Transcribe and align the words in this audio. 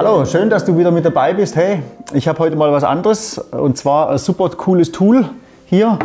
Hallo, 0.00 0.24
schön, 0.26 0.48
dass 0.48 0.64
du 0.64 0.78
wieder 0.78 0.92
mit 0.92 1.04
dabei 1.04 1.34
bist. 1.34 1.56
Hey, 1.56 1.82
ich 2.12 2.28
habe 2.28 2.38
heute 2.38 2.54
mal 2.54 2.70
was 2.70 2.84
anderes 2.84 3.36
und 3.36 3.76
zwar 3.76 4.10
ein 4.10 4.18
super 4.18 4.48
cooles 4.50 4.92
Tool 4.92 5.28
hier. 5.66 5.98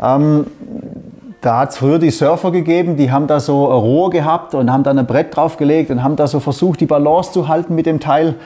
Ähm, 0.00 0.46
da 1.40 1.58
hat 1.58 1.70
es 1.70 1.78
früher 1.78 1.98
die 1.98 2.12
Surfer 2.12 2.52
gegeben, 2.52 2.96
die 2.96 3.10
haben 3.10 3.26
da 3.26 3.40
so 3.40 3.68
ein 3.68 3.78
Rohr 3.78 4.10
gehabt 4.10 4.54
und 4.54 4.70
haben 4.70 4.84
da 4.84 4.92
ein 4.92 5.06
Brett 5.08 5.34
draufgelegt 5.34 5.90
und 5.90 6.04
haben 6.04 6.14
da 6.14 6.28
so 6.28 6.38
versucht, 6.38 6.80
die 6.80 6.86
Balance 6.86 7.32
zu 7.32 7.48
halten 7.48 7.74
mit 7.74 7.86
dem 7.86 7.98
Teil. 7.98 8.36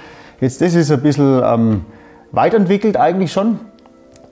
Jetzt, 0.40 0.62
das 0.62 0.72
ist 0.72 0.90
ein 0.90 1.02
bisschen 1.02 1.42
ähm, 1.44 1.84
weiterentwickelt 2.32 2.96
eigentlich 2.96 3.32
schon. 3.32 3.60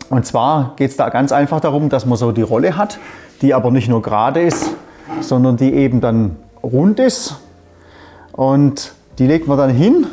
Und 0.09 0.25
zwar 0.25 0.73
geht 0.77 0.93
es 0.93 0.97
da 0.97 1.11
ganz 1.11 1.31
einfach 1.31 1.61
darum, 1.61 1.91
dass 1.91 2.07
man 2.07 2.17
so 2.17 2.33
die 2.33 2.41
Rolle 2.41 2.79
hat, 2.79 2.99
die 3.43 3.53
aber 3.53 3.71
nicht 3.71 3.91
nur 3.91 4.01
gerade 4.01 4.41
ist, 4.41 4.71
sondern 5.21 5.59
die 5.59 5.75
eben 5.75 6.01
dann 6.01 6.37
rund 6.63 7.01
ist. 7.01 7.37
Und 8.33 8.95
die 9.19 9.27
legt 9.27 9.47
man 9.47 9.59
dann 9.59 9.69
hin 9.69 10.07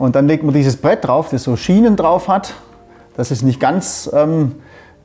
und 0.00 0.16
dann 0.16 0.26
legt 0.26 0.42
man 0.44 0.54
dieses 0.54 0.78
Brett 0.78 1.06
drauf, 1.06 1.28
das 1.28 1.42
so 1.42 1.56
Schienen 1.56 1.94
drauf 1.94 2.26
hat, 2.26 2.54
dass 3.18 3.30
es 3.30 3.42
nicht 3.42 3.60
ganz 3.60 4.10
ähm, 4.14 4.52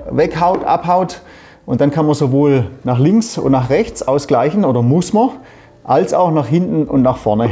weghaut, 0.10 0.64
abhaut. 0.64 1.20
Und 1.66 1.82
dann 1.82 1.92
kann 1.92 2.06
man 2.06 2.16
sowohl 2.16 2.68
nach 2.86 2.98
links 2.98 3.38
und 3.38 3.52
nach 3.52 3.70
rechts 3.70 4.08
ausgleichen 4.08 4.64
oder 4.64 4.82
muss 4.82 5.12
man, 5.12 5.32
als 5.84 6.14
auch 6.14 6.32
nach 6.32 6.48
hinten 6.48 6.86
und 6.86 7.02
nach 7.02 7.18
vorne. 7.18 7.50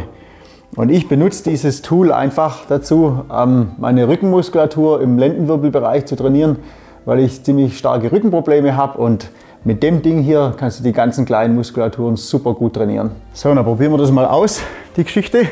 Und 0.78 0.90
ich 0.90 1.10
benutze 1.10 1.44
dieses 1.44 1.82
Tool 1.82 2.14
einfach 2.14 2.66
dazu, 2.70 3.26
ähm, 3.30 3.72
meine 3.78 4.08
Rückenmuskulatur 4.08 5.02
im 5.02 5.18
Lendenwirbelbereich 5.18 6.06
zu 6.06 6.16
trainieren, 6.16 6.60
weil 7.04 7.20
ich 7.20 7.44
ziemlich 7.44 7.78
starke 7.78 8.10
Rückenprobleme 8.10 8.78
habe 8.78 9.00
und 9.00 9.32
mit 9.66 9.84
dem 9.84 10.02
Ding 10.02 10.22
hier 10.22 10.54
kannst 10.58 10.80
du 10.80 10.84
die 10.84 10.94
ganzen 10.94 11.26
kleinen 11.26 11.56
Muskulaturen 11.56 12.16
super 12.16 12.54
gut 12.54 12.76
trainieren. 12.76 13.12
So, 13.34 13.54
dann 13.54 13.66
probieren 13.66 13.92
wir 13.92 13.98
das 13.98 14.12
mal 14.12 14.28
aus, 14.28 14.62
die 14.96 15.04
Geschichte. 15.04 15.46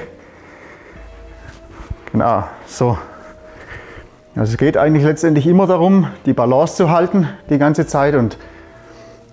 Genau, 2.11 2.43
so. 2.67 2.97
Also 4.35 4.51
es 4.51 4.57
geht 4.57 4.75
eigentlich 4.75 5.03
letztendlich 5.03 5.47
immer 5.47 5.65
darum, 5.65 6.07
die 6.25 6.33
Balance 6.33 6.75
zu 6.75 6.89
halten 6.89 7.27
die 7.49 7.57
ganze 7.57 7.87
Zeit 7.87 8.15
und 8.15 8.37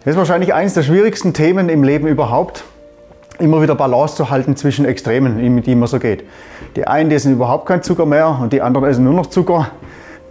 das 0.04 0.12
ist 0.12 0.16
wahrscheinlich 0.16 0.54
eines 0.54 0.74
der 0.74 0.82
schwierigsten 0.82 1.34
Themen 1.34 1.68
im 1.68 1.82
Leben 1.82 2.06
überhaupt, 2.06 2.64
immer 3.40 3.60
wieder 3.62 3.74
Balance 3.74 4.14
zu 4.14 4.30
halten 4.30 4.54
zwischen 4.54 4.84
Extremen, 4.84 5.54
mit 5.54 5.66
die 5.66 5.74
man 5.74 5.88
so 5.88 5.98
geht. 5.98 6.24
Die 6.76 6.86
einen 6.86 7.10
essen 7.10 7.32
überhaupt 7.32 7.66
kein 7.66 7.82
Zucker 7.82 8.06
mehr 8.06 8.38
und 8.40 8.52
die 8.52 8.62
anderen 8.62 8.88
essen 8.88 9.04
nur 9.04 9.14
noch 9.14 9.26
Zucker. 9.26 9.68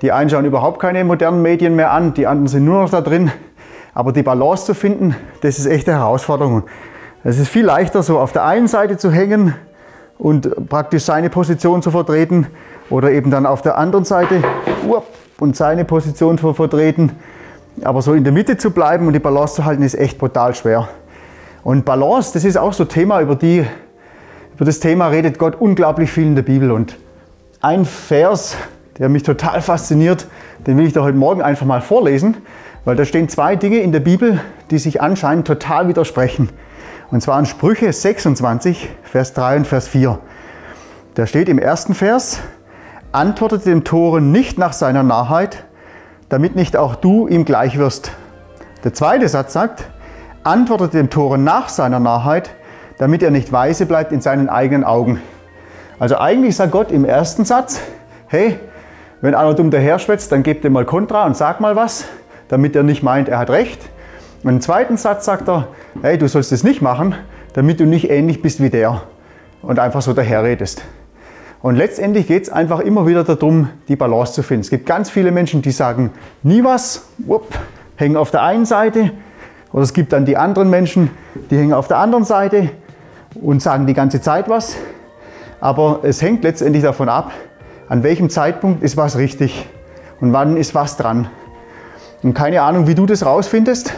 Die 0.02 0.12
einen 0.14 0.30
schauen 0.30 0.45
überhaupt 0.45 0.80
keine 0.80 1.03
modernen 1.03 1.42
Medien 1.42 1.75
mehr 1.75 1.92
an, 1.92 2.14
die 2.14 2.28
anderen 2.28 2.48
sind 2.48 2.64
nur 2.64 2.81
noch 2.81 2.90
da 2.90 3.02
drin. 3.02 3.31
Aber 3.94 4.14
die 4.14 4.23
Balance 4.23 4.66
zu 4.66 4.73
finden, 4.73 5.16
das 5.42 5.59
ist 5.59 5.66
echt 5.66 5.90
eine 5.90 5.98
Herausforderung. 5.98 6.64
Es 7.23 7.40
ist 7.40 7.50
viel 7.50 7.66
leichter, 7.66 8.03
so 8.03 8.20
auf 8.20 8.31
der 8.31 8.45
einen 8.45 8.68
Seite 8.68 8.98
zu 8.98 9.12
hängen 9.12 9.53
und 10.18 10.70
praktisch 10.70 11.04
seine 11.04 11.30
Position 11.30 11.82
zu 11.82 11.92
vertreten 11.92 12.48
oder 12.90 13.12
eben 13.12 13.32
dann 13.32 13.46
auf 13.46 13.62
der 13.62 13.78
anderen 13.78 14.06
Seite 14.06 14.44
und 15.40 15.56
seine 15.56 15.86
Position 15.86 16.38
zu 16.38 16.54
vertreten. 16.54 17.12
Aber 17.84 18.02
so 18.02 18.14
in 18.14 18.24
der 18.24 18.34
Mitte 18.34 18.58
zu 18.58 18.72
bleiben 18.72 19.06
und 19.08 19.14
die 19.14 19.20
Balance 19.20 19.56
zu 19.56 19.66
halten, 19.66 19.84
ist 19.84 19.96
echt 19.96 20.18
brutal 20.18 20.56
schwer. 20.56 20.88
Und 21.64 21.86
Balance, 21.86 22.34
das 22.34 22.44
ist 22.44 22.58
auch 22.58 22.74
so 22.74 22.84
ein 22.84 22.90
Thema, 22.90 23.22
über, 23.22 23.36
die, 23.36 23.66
über 24.56 24.66
das 24.66 24.80
Thema 24.80 25.08
redet 25.08 25.38
Gott 25.38 25.56
unglaublich 25.59 26.12
viel 26.12 26.26
in 26.26 26.36
der 26.36 26.44
Bibel. 26.44 26.72
Und 26.72 26.98
ein 27.62 27.86
Vers, 27.86 28.56
der 28.98 29.09
mich 29.09 29.24
total 29.24 29.62
fasziniert, 29.62 30.28
den 30.66 30.78
will 30.78 30.88
ich 30.88 30.94
da 30.94 31.02
heute 31.02 31.18
Morgen 31.18 31.42
einfach 31.42 31.66
mal 31.66 31.81
vorlesen, 31.81 32.38
weil 32.86 32.96
da 32.96 33.06
stehen 33.06 33.30
zwei 33.30 33.56
Dinge 33.56 33.78
in 33.78 33.92
der 33.92 34.00
Bibel, 34.00 34.40
die 34.72 34.80
sich 34.80 35.02
anscheinend 35.02 35.46
total 35.46 35.88
widersprechen. 35.88 36.50
Und 37.09 37.22
zwar 37.22 37.39
in 37.39 37.45
Sprüche 37.45 37.91
26, 37.91 38.89
Vers 39.03 39.33
3 39.33 39.58
und 39.58 39.67
Vers 39.67 39.88
4. 39.88 40.19
Da 41.16 41.25
steht 41.25 41.47
im 41.47 41.58
ersten 41.58 41.94
Vers, 41.94 42.41
antwortet 43.13 43.66
dem 43.66 43.86
Toren 43.86 44.34
nicht 44.34 44.57
nach 44.57 44.73
seiner 44.73 45.03
Narrheit, 45.03 45.63
damit 46.28 46.57
nicht 46.57 46.75
auch 46.75 46.96
du 46.96 47.28
ihm 47.28 47.46
gleich 47.46 47.78
wirst. 47.78 48.12
Der 48.84 48.94
zweite 48.94 49.29
Satz 49.29 49.53
sagt, 49.53 49.90
antwortet 50.44 50.94
dem 50.94 51.09
Toren 51.09 51.46
nach 51.46 51.69
seiner 51.69 52.01
Narrheit, 52.01 52.50
damit 52.97 53.23
er 53.23 53.31
nicht 53.31 53.53
weise 53.53 53.85
bleibt 53.85 54.12
in 54.12 54.19
seinen 54.19 54.50
eigenen 54.50 54.84
Augen. 54.84 55.22
Also 56.00 56.17
eigentlich 56.17 56.57
sagt 56.57 56.73
Gott 56.73 56.91
im 56.91 57.06
ersten 57.06 57.46
Satz, 57.46 57.79
hey, 58.28 58.59
wenn 59.22 59.34
einer 59.34 59.53
dumm 59.53 59.72
daherschwätzt, 59.72 60.31
dann 60.31 60.44
gebt 60.44 60.66
ihm 60.66 60.73
mal 60.73 60.85
Kontra 60.85 61.25
und 61.25 61.38
sag 61.38 61.62
mal 61.62 61.78
was, 61.78 62.06
damit 62.50 62.75
er 62.75 62.84
nicht 62.84 63.01
meint, 63.01 63.29
er 63.29 63.40
hat 63.40 63.50
recht. 63.50 63.79
Und 64.44 64.50
im 64.50 64.62
zweiten 64.62 64.98
Satz 64.98 65.25
sagt 65.25 65.48
er, 65.50 65.68
hey, 66.02 66.18
du 66.18 66.28
sollst 66.28 66.52
es 66.52 66.64
nicht 66.64 66.81
machen, 66.81 67.16
damit 67.53 67.80
du 67.80 67.86
nicht 67.86 68.09
ähnlich 68.09 68.42
bist 68.42 68.62
wie 68.62 68.70
der 68.70 69.02
und 69.62 69.80
einfach 69.80 70.02
so 70.02 70.14
daherredest. 70.14 70.84
Und 71.62 71.75
letztendlich 71.75 72.28
geht 72.28 72.44
es 72.44 72.50
einfach 72.50 72.80
immer 72.80 73.08
wieder 73.08 73.24
darum, 73.24 73.70
die 73.88 73.96
Balance 73.96 74.34
zu 74.34 74.44
finden. 74.44 74.62
Es 74.62 74.70
gibt 74.70 74.86
ganz 74.86 75.09
viele 75.09 75.31
Menschen, 75.31 75.64
die 75.64 75.72
sagen 75.72 76.12
nie 76.44 76.64
was, 76.64 77.08
whoop, 77.18 77.47
hängen 77.96 78.16
auf 78.16 78.30
der 78.30 78.44
einen 78.44 78.66
Seite. 78.66 79.12
Oder 79.74 79.84
es 79.84 79.94
gibt 79.94 80.14
dann 80.14 80.26
die 80.26 80.38
anderen 80.38 80.70
Menschen, 80.70 81.09
die 81.50 81.58
hängen 81.58 81.74
auf 81.74 81.88
der 81.88 81.97
anderen 81.97 82.26
Seite 82.26 82.70
und 83.42 83.62
sagen 83.62 83.88
die 83.88 83.96
ganze 83.96 84.22
Zeit 84.22 84.47
was. 84.50 84.76
Aber 85.59 86.02
es 86.03 86.22
hängt 86.22 86.44
letztendlich 86.44 86.84
davon 86.84 87.09
ab, 87.09 87.31
an 87.90 88.03
welchem 88.03 88.30
Zeitpunkt 88.30 88.84
ist 88.84 88.96
was 88.96 89.18
richtig 89.18 89.68
und 90.22 90.31
wann 90.34 90.58
ist 90.58 90.76
was 90.76 90.96
dran. 90.96 91.28
Und 92.22 92.36
keine 92.36 92.62
Ahnung, 92.62 92.88
wie 92.88 92.96
du 92.96 93.08
das 93.08 93.26
rausfindest 93.26 93.94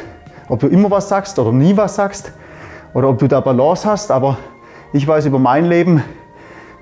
ob 0.49 0.59
du 0.59 0.67
immer 0.67 0.91
was 0.91 1.07
sagst 1.07 1.39
oder 1.39 1.51
nie 1.51 1.77
was 1.77 1.95
sagst 1.95 2.33
oder 2.93 3.07
ob 3.07 3.19
du 3.19 3.27
da 3.27 3.39
Balance 3.39 3.87
hast, 3.87 4.11
aber 4.11 4.37
ich 4.91 5.07
weiß 5.07 5.27
über 5.27 5.39
mein 5.39 5.65
Leben, 5.65 6.03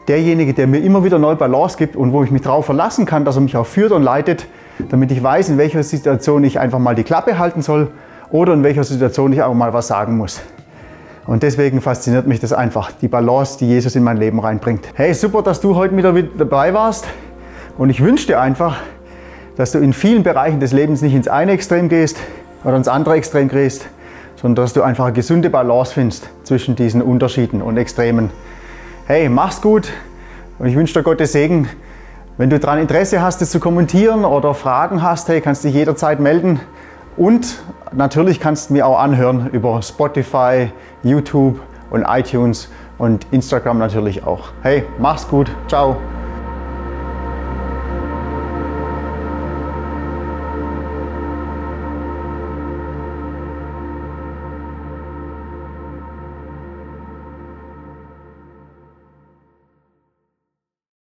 derjenige, 0.07 0.53
der 0.53 0.67
mir 0.67 0.79
immer 0.79 1.03
wieder 1.03 1.19
neue 1.19 1.35
Balance 1.35 1.77
gibt 1.77 1.95
und 1.95 2.13
wo 2.13 2.23
ich 2.23 2.31
mich 2.31 2.41
darauf 2.41 2.65
verlassen 2.65 3.05
kann, 3.05 3.25
dass 3.25 3.35
er 3.35 3.41
mich 3.41 3.57
auch 3.57 3.65
führt 3.65 3.91
und 3.91 4.03
leitet, 4.03 4.47
damit 4.89 5.11
ich 5.11 5.21
weiß, 5.21 5.49
in 5.49 5.57
welcher 5.57 5.83
Situation 5.83 6.43
ich 6.45 6.59
einfach 6.59 6.79
mal 6.79 6.95
die 6.95 7.03
Klappe 7.03 7.37
halten 7.37 7.61
soll 7.61 7.91
oder 8.31 8.53
in 8.53 8.63
welcher 8.63 8.85
Situation 8.85 9.33
ich 9.33 9.43
auch 9.43 9.53
mal 9.53 9.73
was 9.73 9.87
sagen 9.87 10.17
muss. 10.17 10.41
Und 11.25 11.43
deswegen 11.43 11.81
fasziniert 11.81 12.25
mich 12.25 12.39
das 12.39 12.53
einfach, 12.53 12.91
die 12.93 13.09
Balance, 13.09 13.57
die 13.59 13.67
Jesus 13.67 13.97
in 13.97 14.03
mein 14.03 14.15
Leben 14.15 14.39
reinbringt. 14.39 14.87
Hey, 14.93 15.13
super, 15.13 15.41
dass 15.41 15.59
du 15.59 15.75
heute 15.75 15.97
wieder 15.97 16.13
dabei 16.13 16.73
warst. 16.73 17.05
Und 17.77 17.89
ich 17.89 18.01
wünsche 18.01 18.27
dir 18.27 18.39
einfach, 18.39 18.77
dass 19.57 19.73
du 19.73 19.79
in 19.79 19.91
vielen 19.91 20.23
Bereichen 20.23 20.61
des 20.61 20.71
Lebens 20.71 21.01
nicht 21.01 21.13
ins 21.13 21.27
eine 21.27 21.51
Extrem 21.51 21.89
gehst, 21.89 22.17
oder 22.67 22.75
ins 22.75 22.89
andere 22.89 23.15
Extrem 23.15 23.47
gehst, 23.47 23.87
sondern 24.35 24.65
dass 24.65 24.73
du 24.73 24.83
einfach 24.83 25.05
eine 25.05 25.13
gesunde 25.13 25.49
Balance 25.49 25.93
findest 25.93 26.29
zwischen 26.43 26.75
diesen 26.75 27.01
Unterschieden 27.01 27.61
und 27.61 27.77
Extremen. 27.77 28.29
Hey, 29.05 29.29
mach's 29.29 29.61
gut 29.61 29.89
und 30.59 30.67
ich 30.67 30.75
wünsche 30.75 30.93
dir 30.93 31.01
Gottes 31.01 31.31
Segen. 31.31 31.69
Wenn 32.37 32.49
du 32.49 32.59
daran 32.59 32.79
Interesse 32.79 33.21
hast, 33.21 33.41
das 33.41 33.51
zu 33.51 33.61
kommentieren 33.61 34.25
oder 34.25 34.53
Fragen 34.53 35.01
hast, 35.01 35.29
hey, 35.29 35.39
kannst 35.39 35.63
dich 35.63 35.73
jederzeit 35.73 36.19
melden. 36.19 36.59
Und 37.15 37.63
natürlich 37.93 38.41
kannst 38.41 38.69
du 38.69 38.73
mir 38.73 38.85
auch 38.85 38.99
anhören 38.99 39.49
über 39.53 39.81
Spotify, 39.81 40.69
YouTube 41.03 41.61
und 41.89 42.03
iTunes 42.05 42.69
und 42.97 43.25
Instagram 43.31 43.77
natürlich 43.79 44.25
auch. 44.25 44.49
Hey, 44.61 44.83
mach's 44.99 45.25
gut. 45.27 45.49
Ciao. 45.69 45.95